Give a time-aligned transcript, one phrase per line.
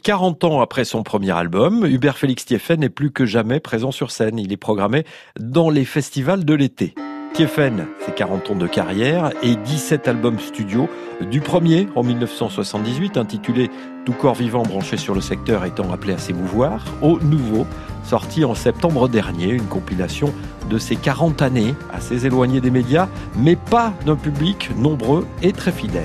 [0.00, 4.10] 40 ans après son premier album, Hubert Félix Thieffen n'est plus que jamais présent sur
[4.10, 4.38] scène.
[4.38, 5.04] Il est programmé
[5.38, 6.94] dans les festivals de l'été.
[7.34, 10.88] Thieffen, c'est 40 ans de carrière et 17 albums studio.
[11.30, 13.70] Du premier, en 1978, intitulé
[14.04, 17.66] Tout corps vivant branché sur le secteur étant appelé à s'émouvoir, au nouveau,
[18.04, 20.32] sorti en septembre dernier, une compilation
[20.68, 25.72] de ses 40 années, assez éloigné des médias, mais pas d'un public nombreux et très
[25.72, 26.02] fidèle.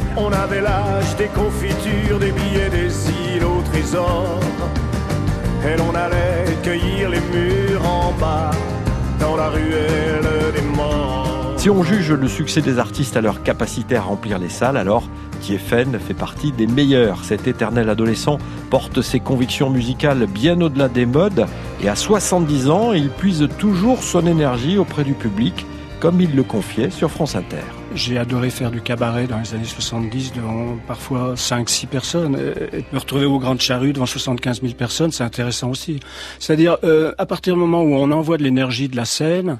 [11.55, 15.04] Si on juge le succès des artistes à leur capacité à remplir les salles, alors
[15.40, 17.23] Thieffen fait partie des meilleurs.
[17.23, 21.45] Cet éternel adolescent porte ses convictions musicales bien au-delà des modes.
[21.81, 25.66] Et à 70 ans, il puise toujours son énergie auprès du public,
[26.00, 27.64] comme il le confiait sur France Inter.
[27.96, 32.36] J'ai adoré faire du cabaret dans les années 70 devant parfois 5-6 personnes.
[32.73, 36.00] Et me retrouver au Grand Charrues devant 75 000 personnes, c'est intéressant aussi.
[36.40, 39.59] C'est-à-dire, euh, à partir du moment où on envoie de l'énergie de la scène,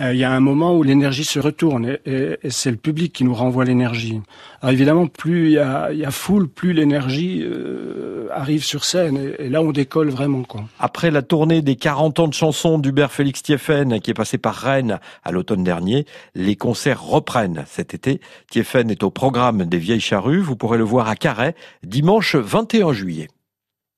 [0.00, 3.24] euh, il y a un moment où l'énergie se retourne et, c'est le public qui
[3.24, 4.20] nous renvoie l'énergie.
[4.62, 9.34] Alors évidemment, plus il y a, y a foule, plus l'énergie euh, arrive sur scène
[9.38, 10.42] et, là on décolle vraiment.
[10.42, 10.64] Quoi.
[10.78, 14.54] Après la tournée des 40 ans de chansons d'Hubert Félix Thieffen qui est passé par
[14.54, 18.20] Rennes à l'automne dernier, les concerts reprennent cet été.
[18.50, 20.40] Thieffen est au programme des Vieilles Charrues.
[20.40, 23.28] Vous pourrez le voir à Carhaix dimanche 21 juillet.